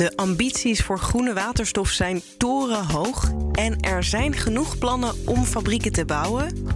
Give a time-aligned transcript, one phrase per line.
[0.00, 6.04] De ambities voor groene waterstof zijn torenhoog en er zijn genoeg plannen om fabrieken te
[6.04, 6.66] bouwen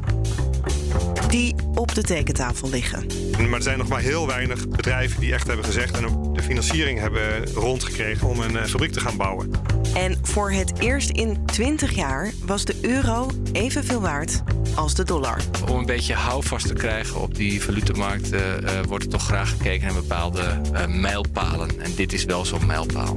[1.29, 3.07] die op de tekentafel liggen.
[3.39, 6.43] Maar er zijn nog maar heel weinig bedrijven die echt hebben gezegd en ook de
[6.43, 9.51] financiering hebben rondgekregen om een eh, fabriek te gaan bouwen.
[9.95, 14.43] En voor het eerst in 20 jaar was de euro evenveel waard
[14.75, 15.41] als de dollar.
[15.69, 18.41] Om een beetje houvast te krijgen op die valutemarkt uh,
[18.89, 21.81] wordt er toch graag gekeken naar bepaalde uh, mijlpalen.
[21.81, 23.17] En dit is wel zo'n mijlpaal.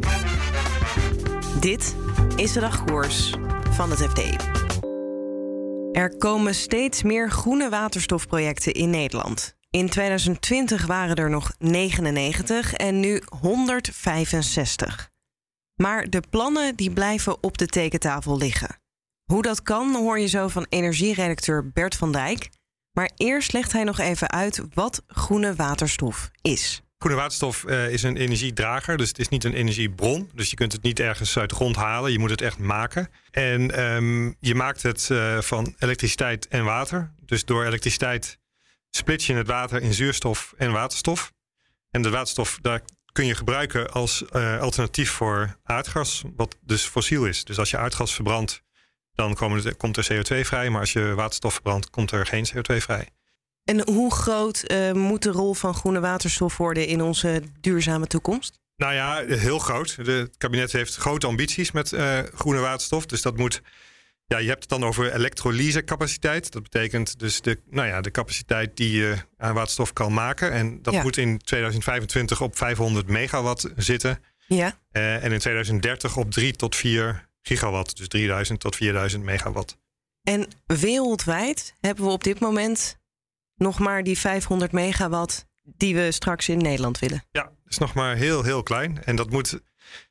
[1.59, 1.95] Dit
[2.35, 3.33] is de dagkoers
[3.69, 4.21] van het FD.
[5.91, 9.55] Er komen steeds meer groene waterstofprojecten in Nederland.
[9.69, 15.09] In 2020 waren er nog 99 en nu 165.
[15.75, 18.79] Maar de plannen die blijven op de tekentafel liggen.
[19.31, 22.49] Hoe dat kan hoor je zo van energieredacteur Bert van Dijk.
[22.91, 26.81] Maar eerst legt hij nog even uit wat groene waterstof is.
[26.97, 30.29] Groene waterstof uh, is een energiedrager, dus het is niet een energiebron.
[30.33, 33.09] Dus je kunt het niet ergens uit de grond halen, je moet het echt maken.
[33.31, 37.13] En um, je maakt het uh, van elektriciteit en water.
[37.25, 38.39] Dus door elektriciteit
[38.89, 41.33] split je het water in zuurstof en waterstof.
[41.91, 47.25] En de waterstof, daar kun je gebruiken als uh, alternatief voor aardgas, wat dus fossiel
[47.25, 47.43] is.
[47.43, 48.65] Dus als je aardgas verbrandt,
[49.17, 49.35] dan
[49.77, 50.69] komt er CO2 vrij.
[50.69, 53.07] Maar als je waterstof verbrandt, komt er geen CO2 vrij.
[53.63, 58.59] En hoe groot uh, moet de rol van groene waterstof worden in onze duurzame toekomst?
[58.75, 59.95] Nou ja, heel groot.
[59.95, 63.05] het kabinet heeft grote ambities met uh, groene waterstof.
[63.05, 63.61] Dus dat moet.
[64.25, 66.51] Ja, je hebt het dan over elektrolysecapaciteit.
[66.51, 70.51] Dat betekent dus de, nou ja, de capaciteit die je aan waterstof kan maken.
[70.51, 71.01] En dat ja.
[71.01, 74.19] moet in 2025 op 500 megawatt zitten.
[74.47, 74.79] Ja.
[74.91, 77.97] Uh, en in 2030 op 3 tot 4 gigawatt.
[77.97, 79.77] Dus 3000 tot 4000 megawatt.
[80.23, 82.97] En wereldwijd hebben we op dit moment
[83.55, 87.23] nog maar die 500 megawatt die we straks in Nederland willen.
[87.31, 89.03] Ja, dat is nog maar heel, heel klein.
[89.03, 89.59] En dat moet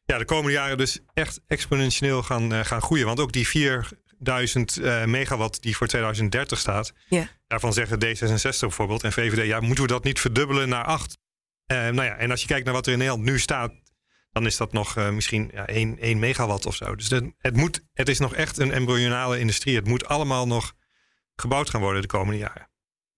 [0.04, 3.06] ja, de komende jaren dus echt exponentieel gaan, uh, gaan groeien.
[3.06, 7.28] Want ook die 4000 uh, megawatt die voor 2030 staat, ja.
[7.46, 11.18] daarvan zeggen D66 bijvoorbeeld en VVD, ja, moeten we dat niet verdubbelen naar 8?
[11.72, 13.72] Uh, nou ja, en als je kijkt naar wat er in Nederland nu staat,
[14.36, 16.96] dan is dat nog uh, misschien ja, 1, 1 megawatt of zo.
[16.96, 19.76] Dus de, het, moet, het is nog echt een embryonale industrie.
[19.76, 20.72] Het moet allemaal nog
[21.34, 22.70] gebouwd gaan worden de komende jaren.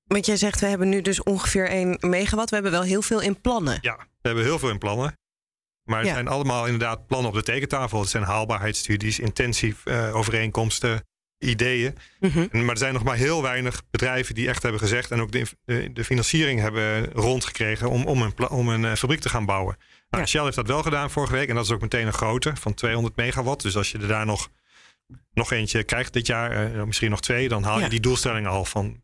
[0.04, 2.48] Want jij zegt, we hebben nu dus ongeveer 1 megawatt.
[2.48, 3.78] We hebben wel heel veel in plannen.
[3.80, 5.18] Ja, we hebben heel veel in plannen.
[5.82, 6.14] Maar het ja.
[6.14, 8.00] zijn allemaal inderdaad plannen op de tekentafel.
[8.00, 11.06] Het zijn haalbaarheidsstudies, intensief uh, overeenkomsten,
[11.38, 11.94] ideeën.
[12.20, 12.48] Mm -hmm.
[12.64, 15.10] Maar er zijn nog maar heel weinig bedrijven die echt hebben gezegd...
[15.10, 19.20] en ook de, de, de financiering hebben rondgekregen om, om een, om een uh, fabriek
[19.20, 19.76] te gaan bouwen.
[20.10, 20.28] Nou, ja.
[20.28, 21.48] Shell heeft dat wel gedaan vorige week.
[21.48, 23.62] En dat is ook meteen een grote van 200 megawatt.
[23.62, 24.50] Dus als je er daar nog,
[25.32, 27.48] nog eentje krijgt dit jaar, uh, misschien nog twee...
[27.48, 27.88] dan haal je ja.
[27.88, 29.02] die doelstelling al van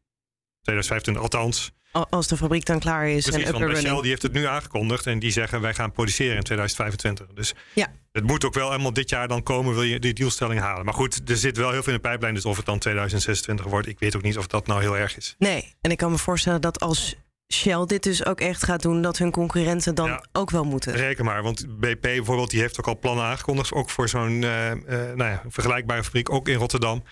[0.61, 1.73] 2025 althans.
[2.11, 5.07] Als de fabriek dan klaar is Precies, en want Shell die heeft het nu aangekondigd
[5.07, 7.27] en die zeggen wij gaan produceren in 2025.
[7.35, 7.93] Dus ja.
[8.13, 10.85] het moet ook wel helemaal dit jaar dan komen, wil je die doelstelling halen.
[10.85, 13.67] Maar goed, er zit wel heel veel in de pijplijn, dus of het dan 2026
[13.67, 15.35] wordt, ik weet ook niet of dat nou heel erg is.
[15.39, 17.17] Nee, en ik kan me voorstellen dat als
[17.53, 20.93] Shell dit dus ook echt gaat doen, dat hun concurrenten dan ja, ook wel moeten.
[20.93, 24.71] Reken maar, want BP bijvoorbeeld, die heeft ook al plannen aangekondigd, ook voor zo'n uh,
[24.71, 27.03] uh, nou ja, vergelijkbare fabriek, ook in Rotterdam.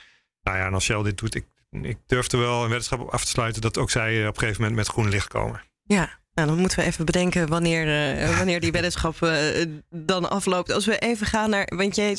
[0.43, 1.47] Nou ja, en als Shell dit doet, ik
[1.81, 4.61] ik durfde wel een weddenschap op af te sluiten dat ook zij op een gegeven
[4.61, 5.63] moment met groen licht komen.
[5.83, 7.87] Ja, nou, dan moeten we even bedenken wanneer,
[8.21, 10.73] uh, wanneer die weddenschap uh, dan afloopt.
[10.73, 11.73] Als we even gaan naar.
[11.77, 12.19] Want jij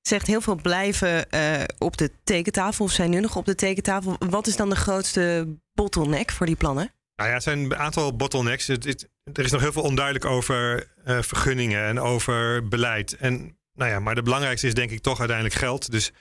[0.00, 4.16] zegt heel veel blijven uh, op de tekentafel of zijn nu nog op de tekentafel.
[4.18, 6.92] Wat is dan de grootste bottleneck voor die plannen?
[7.16, 8.66] Nou ja, het zijn een aantal bottlenecks.
[8.66, 13.16] Het, het, er is nog heel veel onduidelijk over vergunningen en over beleid.
[13.16, 15.90] En, nou ja, maar de belangrijkste is denk ik toch uiteindelijk geld.
[15.90, 16.12] Dus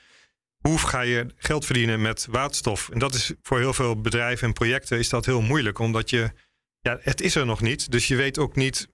[0.68, 2.90] hoe ga je geld verdienen met waterstof?
[2.90, 6.32] En dat is voor heel veel bedrijven en projecten is dat heel moeilijk, omdat je,
[6.80, 7.92] ja, het is er nog niet.
[7.92, 8.88] Dus je weet ook niet,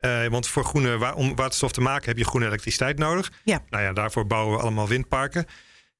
[0.00, 3.32] uh, want voor groene, wa om waterstof te maken heb je groene elektriciteit nodig.
[3.44, 3.62] Ja.
[3.68, 5.46] Nou ja, daarvoor bouwen we allemaal windparken.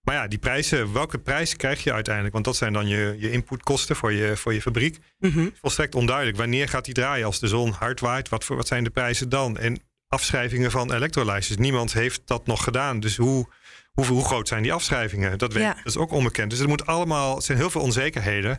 [0.03, 2.35] Maar ja, die prijzen, welke prijs krijg je uiteindelijk?
[2.35, 4.99] Want dat zijn dan je, je inputkosten voor je, voor je fabriek.
[5.19, 5.53] Mm -hmm.
[5.61, 6.37] Volstrekt onduidelijk.
[6.37, 8.29] Wanneer gaat die draaien als de zon hard waait?
[8.29, 9.59] Wat, voor, wat zijn de prijzen dan?
[9.59, 11.57] En afschrijvingen van elektrolyzers.
[11.57, 13.01] Niemand heeft dat nog gedaan.
[13.01, 13.49] Dus hoe,
[13.97, 15.39] hoe, hoe groot zijn die afschrijvingen?
[15.39, 15.75] Dat, weet, Ja.
[15.75, 16.51] dat is ook onbekend.
[16.51, 18.59] Dus er moet allemaal, er zijn heel veel onzekerheden.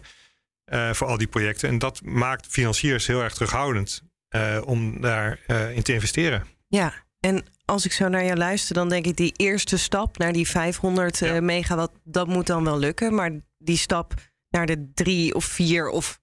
[0.74, 1.70] uh, voor al die projecten.
[1.70, 4.02] En dat maakt financiers heel erg terughoudend
[4.36, 6.46] uh, om daarin in te investeren.
[6.68, 10.34] Ja, en als ik zo naar je luister, dan denk ik die eerste stap naar
[10.34, 11.42] die 500 ja.
[11.42, 13.16] megawatt, dat moet dan wel lukken.
[13.16, 14.14] Maar die stap
[14.50, 16.20] naar de drie of vier of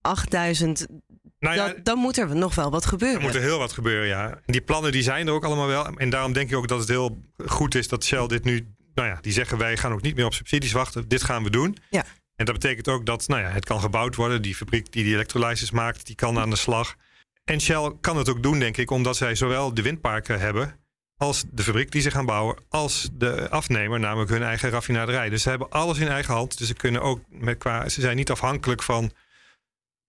[0.00, 0.86] 8000,
[1.38, 3.16] nou ja, dan moet er nog wel wat gebeuren.
[3.18, 4.30] Er moet er heel wat gebeuren, ja.
[4.30, 5.86] En die plannen die zijn er ook allemaal wel.
[5.86, 8.74] En daarom denk ik ook dat het heel goed is dat Shell dit nu...
[8.94, 11.08] Nou ja, die zeggen wij gaan ook niet meer op subsidies wachten.
[11.08, 11.76] Dit gaan we doen.
[11.90, 12.04] Ja.
[12.36, 14.42] En dat betekent ook dat nou ja, het kan gebouwd worden.
[14.42, 16.94] Die fabriek die die elektrolyzers maakt, die kan aan de slag.
[17.44, 20.80] En Shell kan het ook doen, denk ik, omdat zij zowel de windparken hebben...
[21.16, 25.28] als de fabriek die ze gaan bouwen, als de afnemer, namelijk hun eigen raffinaderij.
[25.28, 26.58] Dus ze hebben alles in eigen hand.
[26.58, 27.88] Dus ze kunnen ook met qua...
[27.88, 29.12] Ze zijn niet afhankelijk van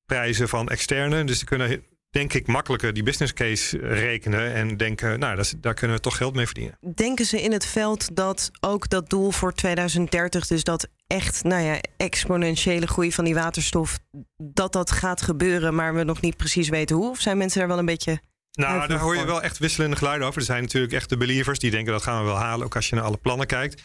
[0.08, 1.24] prijzen van externe.
[1.24, 5.74] Dus ze kunnen, denk ik, makkelijker die business case rekenen en denken, nou, dat, daar
[5.74, 6.78] kunnen we toch geld mee verdienen.
[6.96, 11.64] Denken ze in het veld dat ook dat doel voor 2030, dus dat echt, nou
[11.64, 14.00] ja, exponentiële groei van die waterstof,
[14.38, 17.10] dat dat gaat gebeuren, maar we nog niet precies weten hoe?
[17.10, 18.20] Of zijn mensen daar wel een beetje.
[18.52, 20.40] Nou, daar hoor je wel echt wisselende geluiden over.
[20.40, 22.90] Er zijn natuurlijk echt de believers die denken dat gaan we wel halen, ook als
[22.90, 23.82] je naar alle plannen kijkt.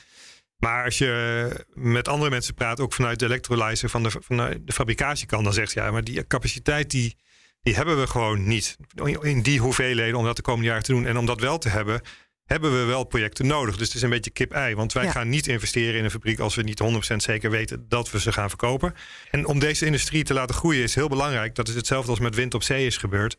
[0.62, 4.72] Maar als je met andere mensen praat, ook vanuit de electrolyzer van de, van de
[4.72, 7.16] fabricatiekant, dan zegt ja, maar die capaciteit die,
[7.62, 8.76] die hebben we gewoon niet.
[9.20, 11.06] In die hoeveelheden om dat de komende jaren te doen.
[11.06, 12.00] En om dat wel te hebben,
[12.44, 13.76] hebben we wel projecten nodig.
[13.76, 14.74] Dus het is een beetje kip-ei.
[14.74, 16.82] Want wij gaan niet investeren in een fabriek als we niet
[17.12, 18.94] 100% zeker weten dat we ze gaan verkopen.
[19.30, 21.54] En om deze industrie te laten groeien is heel belangrijk.
[21.54, 23.36] Dat is hetzelfde als met wind op zee is gebeurd.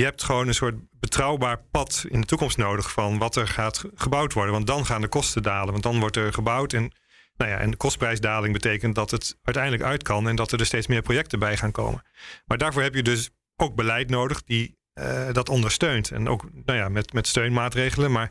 [0.00, 3.84] Je hebt gewoon een soort betrouwbaar pad in de toekomst nodig van wat er gaat
[3.94, 4.52] gebouwd worden.
[4.52, 5.70] Want dan gaan de kosten dalen.
[5.70, 6.72] Want dan wordt er gebouwd.
[6.72, 6.92] En,
[7.36, 10.66] nou ja, en de kostprijsdaling betekent dat het uiteindelijk uit kan en dat er, er
[10.66, 12.02] steeds meer projecten bij gaan komen.
[12.46, 16.10] Maar daarvoor heb je dus ook beleid nodig die uh, dat ondersteunt.
[16.10, 18.12] En ook nou ja, met, met steunmaatregelen.
[18.12, 18.30] Maar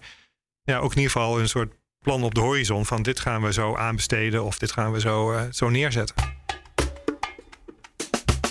[0.64, 3.54] ja, ook in ieder geval een soort plan op de horizon van dit gaan we
[3.54, 6.16] zo aanbesteden of dit gaan we zo, uh, zo neerzetten.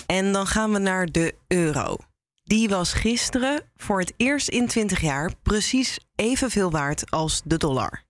[0.05, 1.97] En dan gaan we naar de euro.
[2.49, 8.03] Die was gisteren voor het eerst in 20 jaar precies evenveel waard als de dollar.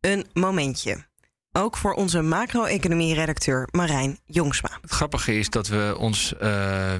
[0.00, 1.06] Een momentje.
[1.52, 4.78] Ook voor onze macro-economie-redacteur Marijn Jongsma.
[4.80, 6.94] Het grappige is dat we ons uh,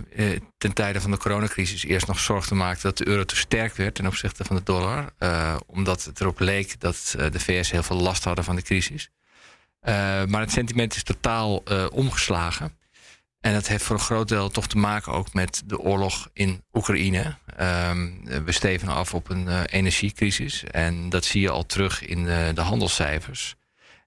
[0.58, 3.94] ten tijde van de coronacrisis eerst nog zorgden maakten dat de euro te sterk werd
[3.94, 5.12] ten opzichte van de dollar.
[5.18, 9.10] Uh, omdat het erop leek dat de VS heel veel last hadden van de crisis.
[10.26, 11.62] maar het sentiment is totaal
[11.92, 12.77] omgeslagen.
[13.40, 16.64] En dat heeft voor een groot deel toch te maken ook met de oorlog in
[16.72, 17.36] Oekraïne.
[17.60, 20.64] Um, we steven af op een uh, energiecrisis.
[20.64, 23.54] En dat zie je al terug in de, de handelscijfers.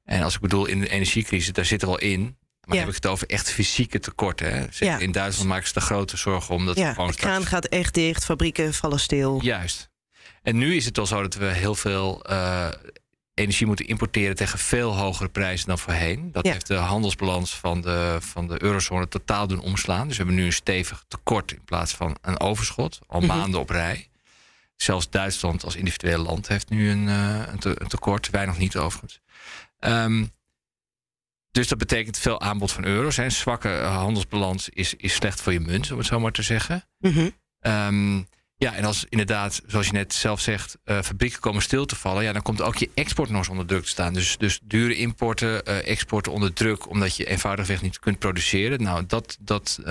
[0.04, 2.38] En als ik bedoel in de energiecrisis, daar zit er al in.
[2.62, 4.54] Maar heb ik het over echt fysieke tekorten.
[4.54, 4.66] Hè?
[4.70, 4.98] Ja.
[4.98, 7.12] In Duitsland maken ze de grote zorgen om dat ja, gewoon.
[7.12, 9.40] De kraan gaat echt dicht, fabrieken vallen stil.
[9.42, 9.90] Juist.
[10.42, 12.68] En nu is het al zo dat we heel veel uh,
[13.42, 16.32] energie moeten importeren tegen veel hogere prijzen dan voorheen.
[16.32, 20.08] Dat heeft de handelsbalans van de, van de eurozone totaal doen omslaan.
[20.08, 23.28] Dus we hebben nu een stevig tekort in plaats van een overschot, al mhm.
[23.28, 24.08] maanden op rij.
[24.76, 29.20] Zelfs Duitsland als individueel land heeft nu een, uh, een, tekort, wij nog niet overigens.
[29.80, 30.32] Um,
[31.52, 33.18] dus dat betekent veel aanbod van euro's.
[33.18, 36.88] Een zwakke handelsbalans is, is slecht voor je munt, om het zo maar te zeggen.
[36.98, 37.34] Mm
[38.62, 42.24] ja, en als inderdaad, zoals je net zelf zegt, uh, fabrieken komen stil te vallen,
[42.24, 44.14] ja, dan komt ook je export nog eens onder druk te staan.
[44.14, 48.84] Dus, dus dure importen, uh, exporten onder druk, omdat je eenvoudigweg niet kunt produceren.
[48.84, 49.88] Nou, dat, dat uh,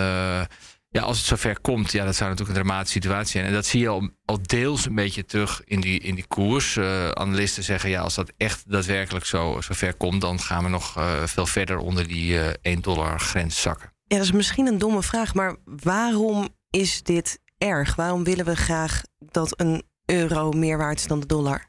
[0.88, 3.44] ja, als het zover komt, ja, dat zou natuurlijk een dramatische situatie zijn.
[3.44, 6.78] En dat zie je al, al deels een beetje terug in die, in die koers.
[7.12, 10.96] analisten zeggen, ja, als dat echt daadwerkelijk zo, zo ver komt, dan gaan we nog
[11.24, 13.92] veel verder onder die 1 dollar grens zakken.
[14.06, 17.94] Ja, dat is misschien een domme vraag, maar waarom is dit erg?
[17.94, 21.68] Waarom willen we graag dat een euro meer waard is dan de dollar?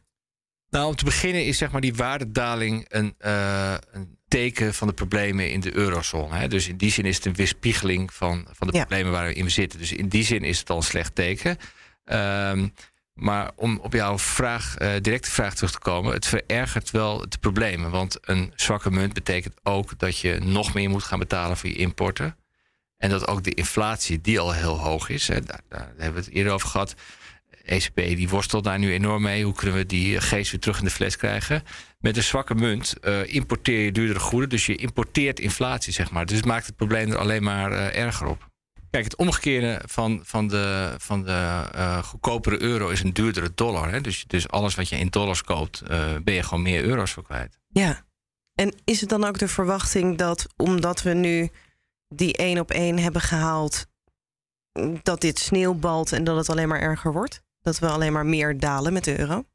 [0.70, 4.94] Nou, om te beginnen is zeg maar die waardedaling een, uh, een teken van de
[4.94, 6.36] problemen in de eurozone.
[6.36, 6.48] Hè?
[6.48, 9.52] Dus in die zin is het een weerspiegeling van, van de problemen waar we in
[9.52, 9.80] zitten.
[9.80, 11.58] Dus in die zin is het al een slecht teken.
[12.06, 12.74] Um,
[13.14, 17.38] maar om op jouw vraag, uh, directe vraag terug te komen, het verergert wel de
[17.38, 17.92] problemen.
[17.92, 21.76] Want een zwakke munt betekent ook dat je nog meer moet gaan betalen voor je
[21.76, 22.36] importen.
[23.02, 26.30] En dat ook de inflatie, die al heel hoog is, hè, daar, hebben we het
[26.30, 26.96] eerder over gehad.
[27.64, 29.44] ECB die worstelt daar nu enorm mee.
[29.44, 31.64] Hoe kunnen we die geest weer terug in de fles krijgen?
[32.00, 34.50] Met een zwakke munt uh, importeer je duurdere goederen.
[34.50, 36.26] Dus je importeert inflatie, zeg maar.
[36.26, 38.50] Dus het maakt het probleem er alleen maar uh, erger op.
[38.90, 43.92] Kijk, het omgekeerde van, van de, van de uh, goedkopere euro is een duurdere dollar.
[43.92, 44.02] Hè?
[44.02, 45.84] Dus, dus alles wat je in dollars koopt,
[46.24, 47.58] ben je gewoon meer euro's voor kwijt.
[47.68, 48.06] Ja.
[48.56, 51.50] En is het dan ook de verwachting dat omdat we nu
[52.14, 53.86] die één op één hebben gehaald,
[55.04, 57.44] dat dit sneeuwbalt en dat het alleen maar erger wordt?
[57.62, 59.46] Dat we alleen maar meer dalen met de euro?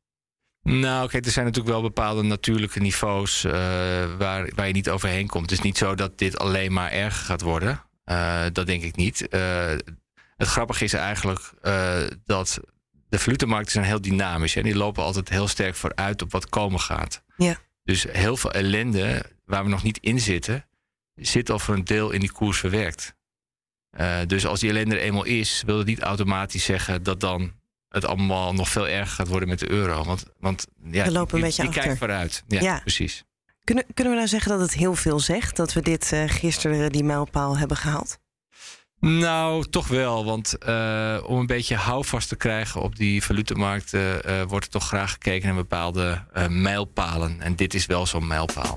[0.62, 3.52] Nou, kijk, er zijn natuurlijk wel bepaalde natuurlijke niveaus uh,
[4.18, 5.50] waar, waar je niet overheen komt.
[5.50, 7.82] Het is niet zo dat dit alleen maar erger gaat worden.
[8.52, 9.26] dat denk ik niet.
[10.36, 11.52] het grappige is eigenlijk
[12.24, 12.60] dat
[13.08, 14.56] de valutemarkten zijn heel dynamisch.
[14.56, 17.22] En die lopen altijd heel sterk vooruit op wat komen gaat.
[17.36, 17.56] Ja.
[17.84, 20.64] Dus heel veel ellende waar we nog niet in zitten,
[21.16, 23.14] zit al voor een deel in die koers verwerkt.
[24.00, 27.52] Uh, dus als die ellende er eenmaal is, wil het niet automatisch zeggen dat dan
[27.88, 30.04] het allemaal nog veel erger gaat worden met de euro.
[30.04, 32.42] Want, want ja, we lopen die, een beetje die kijkt vooruit.
[32.48, 33.24] Ja, ja, precies.
[33.64, 36.92] Kunnen, kunnen we nou zeggen dat het heel veel zegt dat we dit uh, gisteren
[36.92, 38.18] die mijlpaal hebben gehaald?
[39.00, 40.24] Nou, toch wel.
[40.24, 44.86] Want uh, om een beetje houvast te krijgen op die valutemarkten, uh, wordt er toch
[44.86, 47.40] graag gekeken naar bepaalde mijlpalen.
[47.40, 48.76] En dit is wel zo'n mijlpaal.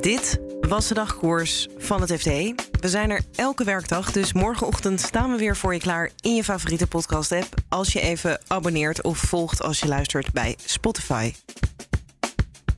[0.00, 2.26] Dit was de dagkoers van het FD.
[2.80, 6.44] We zijn er elke werkdag, dus morgenochtend staan we weer voor je klaar in je
[6.44, 7.54] favoriete podcast-app.
[7.68, 11.32] Als je even abonneert of volgt als je luistert bij Spotify.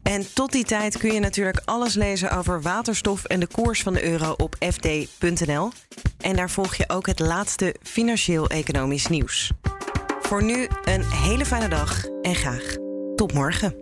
[0.03, 3.93] En tot die tijd kun je natuurlijk alles lezen over waterstof en de koers van
[3.93, 5.71] de euro op fd.nl.
[6.21, 9.51] En daar volg je ook het laatste financieel-economisch nieuws.
[10.21, 12.77] Voor nu een hele fijne dag en graag
[13.17, 13.82] tot morgen.